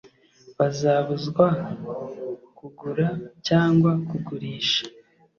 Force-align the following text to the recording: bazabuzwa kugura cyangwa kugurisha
bazabuzwa 0.57 1.45
kugura 2.57 3.07
cyangwa 3.47 3.91
kugurisha 4.07 4.83